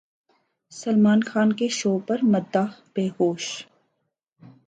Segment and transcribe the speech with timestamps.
[0.71, 3.45] سلمان خان کے شو پر مداح بےہوش